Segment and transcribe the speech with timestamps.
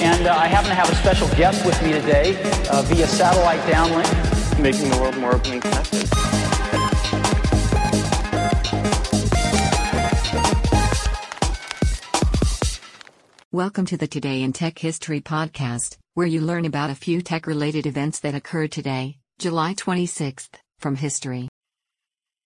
[0.00, 3.58] And uh, I happen to have a special guest with me today uh, via satellite
[3.62, 4.62] downlink.
[4.62, 6.08] Making the world more open and connected.
[13.50, 17.48] Welcome to the Today in Tech History podcast, where you learn about a few tech
[17.48, 21.48] related events that occurred today, July 26th, from history.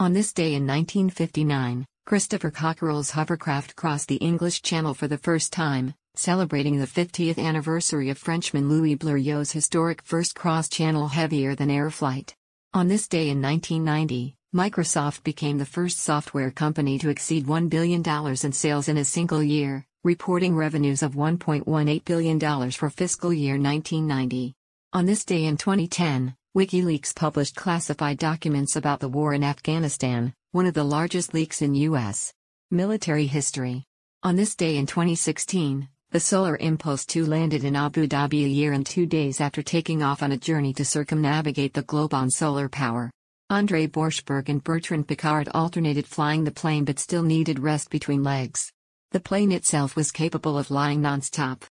[0.00, 5.52] On this day in 1959, Christopher Cockerell's hovercraft crossed the English Channel for the first
[5.52, 12.34] time, celebrating the 50th anniversary of Frenchman Louis Blériot's historic first cross-channel heavier-than-air flight.
[12.72, 18.02] On this day in 1990, Microsoft became the first software company to exceed $1 billion
[18.02, 24.54] in sales in a single year, reporting revenues of $1.18 billion for fiscal year 1990.
[24.94, 30.64] On this day in 2010, WikiLeaks published classified documents about the war in Afghanistan, one
[30.64, 32.32] of the largest leaks in U.S.
[32.70, 33.84] military history.
[34.22, 38.72] On this day in 2016, the Solar Impulse 2 landed in Abu Dhabi a year
[38.72, 42.66] and two days after taking off on a journey to circumnavigate the globe on solar
[42.66, 43.10] power.
[43.50, 48.72] Andre Borschberg and Bertrand Piccard alternated flying the plane but still needed rest between legs.
[49.10, 51.64] The plane itself was capable of flying nonstop.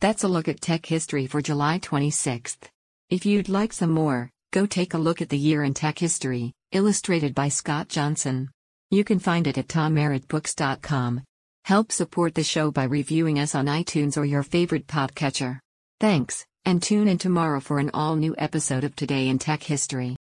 [0.00, 2.68] That's a look at tech history for July 26th.
[3.10, 6.52] If you'd like some more, go take a look at the year in tech history,
[6.72, 8.48] illustrated by Scott Johnson.
[8.90, 11.22] You can find it at tommerrittbooks.com.
[11.64, 15.58] Help support the show by reviewing us on iTunes or your favorite podcatcher.
[16.00, 20.16] Thanks, and tune in tomorrow for an all new episode of Today in Tech History.